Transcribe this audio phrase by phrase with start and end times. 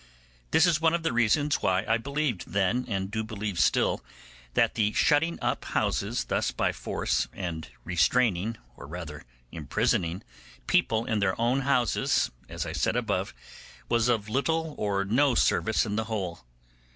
[0.49, 4.03] This is one of the reasons why I believed then, and do believe still,
[4.55, 10.23] that the shutting up houses thus by force, and restraining, or rather imprisoning,
[10.65, 13.35] people in their own houses, as I said above,
[13.89, 16.45] was of little or no service in the whole.